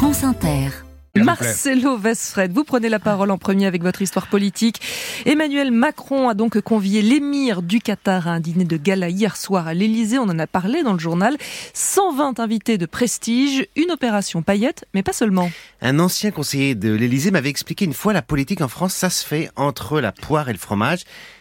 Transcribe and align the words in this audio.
France 0.00 0.24
Inter. 0.24 0.70
Marcelo 1.14 1.98
Vesfred, 1.98 2.52
vous 2.52 2.64
prenez 2.64 2.88
la 2.88 2.98
parole 2.98 3.30
en 3.30 3.36
premier 3.36 3.66
avec 3.66 3.82
votre 3.82 4.00
histoire 4.00 4.28
politique. 4.28 4.80
Emmanuel 5.26 5.72
Macron 5.72 6.30
a 6.30 6.32
donc 6.32 6.58
convié 6.62 7.02
l'émir 7.02 7.60
du 7.60 7.80
Qatar 7.80 8.26
à 8.26 8.30
un 8.30 8.40
dîner 8.40 8.64
de 8.64 8.78
gala 8.78 9.10
hier 9.10 9.36
soir 9.36 9.68
à 9.68 9.74
l'Elysée. 9.74 10.18
On 10.18 10.22
en 10.22 10.38
a 10.38 10.46
parlé 10.46 10.82
dans 10.82 10.94
le 10.94 10.98
journal. 10.98 11.36
120 11.74 12.40
invités 12.40 12.78
de 12.78 12.86
prestige, 12.86 13.66
une 13.76 13.90
opération 13.90 14.40
paillette, 14.40 14.86
mais 14.94 15.02
pas 15.02 15.12
seulement. 15.12 15.50
Un 15.82 15.98
ancien 15.98 16.30
conseiller 16.30 16.74
de 16.74 16.94
l'Elysée 16.94 17.30
m'avait 17.30 17.50
expliqué 17.50 17.84
une 17.84 17.92
fois 17.92 18.14
la 18.14 18.22
politique 18.22 18.62
en 18.62 18.68
France, 18.68 18.94
ça 18.94 19.10
se 19.10 19.22
fait 19.22 19.50
entre 19.54 20.00
la 20.00 20.12
poire 20.12 20.48
et 20.48 20.52
le 20.54 20.58
fromage. 20.58 21.00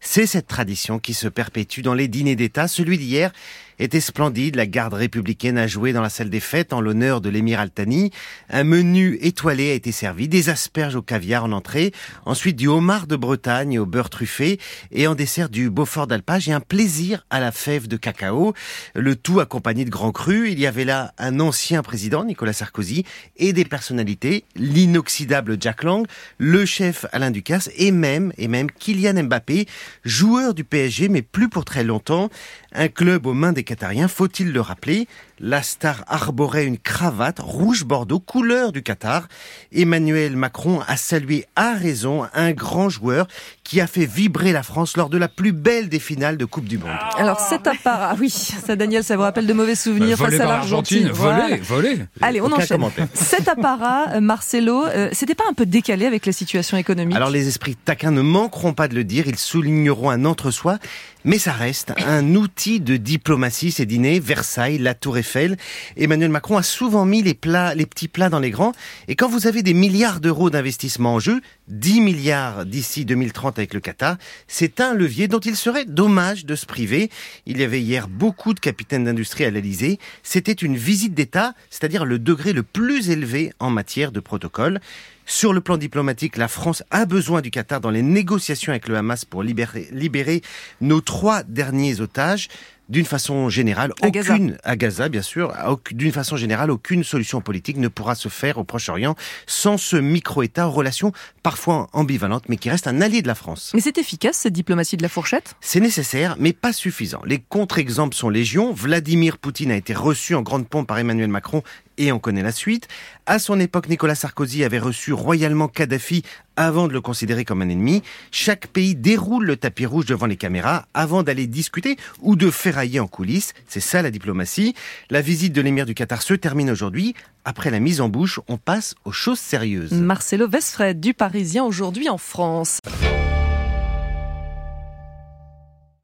C'est 0.00 0.26
cette 0.26 0.46
tradition 0.46 0.98
qui 0.98 1.12
se 1.12 1.28
perpétue 1.28 1.82
dans 1.82 1.92
les 1.92 2.08
dîners 2.08 2.34
d'État. 2.34 2.68
Celui 2.68 2.96
d'hier 2.96 3.32
était 3.80 4.00
splendide. 4.00 4.56
La 4.56 4.66
garde 4.66 4.94
républicaine 4.94 5.58
a 5.58 5.66
joué 5.66 5.92
dans 5.92 6.02
la 6.02 6.10
salle 6.10 6.30
des 6.30 6.38
fêtes 6.38 6.72
en 6.72 6.80
l'honneur 6.80 7.20
de 7.20 7.28
l'émir 7.28 7.58
Altani. 7.58 8.10
Un 8.50 8.62
menu 8.62 9.18
étoilé 9.22 9.70
a 9.70 9.74
été 9.74 9.90
servi, 9.90 10.28
des 10.28 10.50
asperges 10.50 10.94
au 10.94 11.02
caviar 11.02 11.44
en 11.44 11.52
entrée, 11.52 11.92
ensuite 12.26 12.56
du 12.56 12.68
homard 12.68 13.06
de 13.06 13.16
Bretagne 13.16 13.78
au 13.78 13.86
beurre 13.86 14.10
truffé 14.10 14.60
et 14.92 15.06
en 15.06 15.14
dessert 15.14 15.48
du 15.48 15.70
Beaufort 15.70 16.06
d'Alpage 16.06 16.48
et 16.48 16.52
un 16.52 16.60
plaisir 16.60 17.26
à 17.30 17.40
la 17.40 17.52
fève 17.52 17.88
de 17.88 17.96
cacao. 17.96 18.54
Le 18.94 19.16
tout 19.16 19.40
accompagné 19.40 19.84
de 19.84 19.90
grands 19.90 20.12
crus. 20.12 20.52
Il 20.52 20.60
y 20.60 20.66
avait 20.66 20.84
là 20.84 21.12
un 21.18 21.40
ancien 21.40 21.82
président, 21.82 22.24
Nicolas 22.24 22.52
Sarkozy, 22.52 23.04
et 23.38 23.52
des 23.52 23.64
personnalités, 23.64 24.44
l'inoxydable 24.56 25.56
Jack 25.58 25.82
Lang, 25.82 26.06
le 26.38 26.66
chef 26.66 27.06
Alain 27.12 27.30
Ducasse 27.30 27.70
et 27.76 27.92
même, 27.92 28.32
et 28.36 28.48
même 28.48 28.70
Kylian 28.70 29.24
Mbappé, 29.24 29.66
joueur 30.04 30.52
du 30.52 30.64
PSG, 30.64 31.08
mais 31.08 31.22
plus 31.22 31.48
pour 31.48 31.64
très 31.64 31.82
longtemps. 31.82 32.28
Un 32.72 32.88
club 32.88 33.26
aux 33.26 33.34
mains 33.34 33.52
des 33.52 33.64
Faut-il 34.08 34.52
le 34.52 34.60
rappeler? 34.60 35.06
La 35.38 35.62
star 35.62 36.04
arborait 36.06 36.66
une 36.66 36.76
cravate 36.76 37.38
rouge 37.40 37.84
bordeaux, 37.84 38.20
couleur 38.20 38.72
du 38.72 38.82
Qatar. 38.82 39.26
Emmanuel 39.72 40.36
Macron 40.36 40.80
a 40.86 40.96
salué 40.96 41.46
à 41.56 41.72
raison 41.72 42.26
un 42.34 42.52
grand 42.52 42.88
joueur 42.90 43.26
qui 43.64 43.80
a 43.80 43.86
fait 43.86 44.04
vibrer 44.04 44.52
la 44.52 44.62
France 44.62 44.96
lors 44.96 45.08
de 45.08 45.16
la 45.16 45.28
plus 45.28 45.52
belle 45.52 45.88
des 45.88 45.98
finales 46.00 46.36
de 46.36 46.44
Coupe 46.44 46.66
du 46.66 46.76
Monde. 46.76 46.90
Alors 47.16 47.40
cet 47.40 47.66
apparat, 47.66 48.16
oui, 48.20 48.28
ça 48.66 48.76
Daniel, 48.76 49.02
ça 49.04 49.16
vous 49.16 49.22
rappelle 49.22 49.46
de 49.46 49.52
mauvais 49.52 49.74
souvenirs 49.76 50.16
Volé 50.18 50.36
face 50.36 50.46
à 50.46 50.50
l'Argentine. 50.50 51.06
l'Argentine, 51.06 51.48
volé, 51.48 51.56
volé. 51.62 51.98
Allez, 52.20 52.40
on 52.40 52.46
Aucun 52.46 52.56
enchaîne. 52.56 52.76
commentaire. 52.78 53.06
Cet 53.14 53.48
apparat, 53.48 54.10
euh, 54.16 54.20
Marcelo, 54.20 54.84
euh, 54.86 55.08
c'était 55.12 55.34
pas 55.36 55.44
un 55.48 55.54
peu 55.54 55.64
décalé 55.64 56.04
avec 56.04 56.26
la 56.26 56.32
situation 56.32 56.76
économique? 56.76 57.16
Alors 57.16 57.30
les 57.30 57.48
esprits 57.48 57.76
taquins 57.76 58.10
ne 58.10 58.22
manqueront 58.22 58.74
pas 58.74 58.88
de 58.88 58.94
le 58.94 59.04
dire, 59.04 59.26
ils 59.26 59.38
souligneront 59.38 60.10
un 60.10 60.24
entre-soi, 60.26 60.78
mais 61.24 61.38
ça 61.38 61.52
reste 61.52 61.92
un 62.06 62.34
outil 62.34 62.80
de 62.80 62.96
diplomatie, 62.96 63.70
ces 63.70 63.86
dîners, 63.86 64.20
Versailles, 64.20 64.78
la 64.78 64.94
Tour 64.94 65.18
Eiffel. 65.18 65.56
Emmanuel 65.96 66.30
Macron 66.30 66.56
a 66.56 66.62
souvent 66.62 67.04
mis 67.04 67.22
les 67.22 67.38
les 67.74 67.86
petits 67.86 68.08
plats 68.08 68.28
dans 68.28 68.38
les 68.38 68.50
grands, 68.50 68.72
et 69.08 69.16
quand 69.16 69.28
vous 69.28 69.46
avez 69.46 69.62
des 69.62 69.74
milliards 69.74 70.20
d'euros 70.20 70.50
d'investissement 70.50 71.14
en 71.14 71.20
jeu, 71.20 71.40
10 71.70 72.00
milliards 72.00 72.66
d'ici 72.66 73.04
2030 73.04 73.58
avec 73.58 73.74
le 73.74 73.80
Qatar, 73.80 74.16
c'est 74.48 74.80
un 74.80 74.94
levier 74.94 75.28
dont 75.28 75.40
il 75.40 75.56
serait 75.56 75.84
dommage 75.84 76.44
de 76.44 76.54
se 76.54 76.66
priver. 76.66 77.10
Il 77.46 77.58
y 77.60 77.64
avait 77.64 77.80
hier 77.80 78.08
beaucoup 78.08 78.54
de 78.54 78.60
capitaines 78.60 79.04
d'industrie 79.04 79.44
à 79.44 79.50
l'Elysée. 79.50 79.98
C'était 80.22 80.52
une 80.52 80.76
visite 80.76 81.14
d'État, 81.14 81.54
c'est-à-dire 81.70 82.04
le 82.04 82.18
degré 82.18 82.52
le 82.52 82.62
plus 82.62 83.10
élevé 83.10 83.52
en 83.58 83.70
matière 83.70 84.12
de 84.12 84.20
protocole. 84.20 84.80
Sur 85.26 85.52
le 85.52 85.60
plan 85.60 85.76
diplomatique, 85.76 86.36
la 86.36 86.48
France 86.48 86.82
a 86.90 87.06
besoin 87.06 87.40
du 87.40 87.52
Qatar 87.52 87.80
dans 87.80 87.90
les 87.90 88.02
négociations 88.02 88.72
avec 88.72 88.88
le 88.88 88.96
Hamas 88.96 89.24
pour 89.24 89.44
libérer, 89.44 89.88
libérer 89.92 90.42
nos 90.80 91.00
trois 91.00 91.44
derniers 91.44 92.00
otages. 92.00 92.48
D'une 92.90 93.04
façon 93.04 93.48
générale, 93.48 93.92
À 94.02 94.10
Gaza. 94.10 94.34
aucune 94.34 94.58
à 94.64 94.74
Gaza, 94.74 95.08
bien 95.08 95.22
sûr. 95.22 95.54
D'une 95.92 96.10
façon 96.10 96.36
générale, 96.36 96.72
aucune 96.72 97.04
solution 97.04 97.40
politique 97.40 97.76
ne 97.76 97.86
pourra 97.86 98.16
se 98.16 98.28
faire 98.28 98.58
au 98.58 98.64
Proche-Orient 98.64 99.14
sans 99.46 99.78
ce 99.78 99.94
micro-État 99.96 100.66
aux 100.66 100.72
relations 100.72 101.12
parfois 101.44 101.86
ambivalentes, 101.92 102.48
mais 102.48 102.56
qui 102.56 102.68
reste 102.68 102.88
un 102.88 103.00
allié 103.00 103.22
de 103.22 103.28
la 103.28 103.36
France. 103.36 103.70
Mais 103.74 103.80
c'est 103.80 103.96
efficace 103.96 104.38
cette 104.38 104.54
diplomatie 104.54 104.96
de 104.96 105.02
la 105.02 105.08
fourchette? 105.08 105.54
C'est 105.60 105.78
nécessaire, 105.78 106.34
mais 106.40 106.52
pas 106.52 106.72
suffisant. 106.72 107.22
Les 107.24 107.38
contre-exemples 107.38 108.16
sont 108.16 108.28
légion. 108.28 108.72
Vladimir 108.72 109.38
Poutine 109.38 109.70
a 109.70 109.76
été 109.76 109.94
reçu 109.94 110.34
en 110.34 110.42
grande 110.42 110.66
pompe 110.66 110.88
par 110.88 110.98
Emmanuel 110.98 111.28
Macron 111.28 111.62
et 112.00 112.12
on 112.12 112.18
connaît 112.18 112.42
la 112.42 112.50
suite. 112.50 112.88
À 113.26 113.38
son 113.38 113.60
époque, 113.60 113.88
Nicolas 113.88 114.14
Sarkozy 114.14 114.64
avait 114.64 114.78
reçu 114.78 115.12
royalement 115.12 115.68
Kadhafi 115.68 116.22
avant 116.56 116.88
de 116.88 116.92
le 116.92 117.00
considérer 117.00 117.44
comme 117.44 117.62
un 117.62 117.68
ennemi. 117.68 118.02
Chaque 118.30 118.66
pays 118.68 118.94
déroule 118.94 119.44
le 119.44 119.56
tapis 119.56 119.86
rouge 119.86 120.06
devant 120.06 120.26
les 120.26 120.36
caméras 120.36 120.86
avant 120.94 121.22
d'aller 121.22 121.46
discuter 121.46 121.96
ou 122.20 122.36
de 122.36 122.50
ferrailler 122.50 123.00
en 123.00 123.06
coulisses. 123.06 123.52
C'est 123.68 123.80
ça 123.80 124.00
la 124.00 124.10
diplomatie. 124.10 124.74
La 125.10 125.20
visite 125.20 125.52
de 125.52 125.60
l'émir 125.60 125.84
du 125.84 125.94
Qatar 125.94 126.22
se 126.22 126.34
termine 126.34 126.70
aujourd'hui. 126.70 127.14
Après 127.44 127.70
la 127.70 127.80
mise 127.80 128.00
en 128.00 128.08
bouche, 128.08 128.40
on 128.48 128.56
passe 128.56 128.94
aux 129.04 129.12
choses 129.12 129.38
sérieuses. 129.38 129.92
Marcelo 129.92 130.48
Vesfred 130.48 131.00
du 131.00 131.12
Parisien 131.14 131.64
aujourd'hui 131.64 132.08
en 132.08 132.18
France. 132.18 132.78